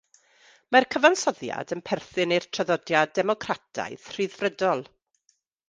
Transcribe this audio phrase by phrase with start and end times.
[0.75, 4.85] Mae'r cyfansoddiad yn perthyn i'r traddodiad democrataidd rhyddfrydol.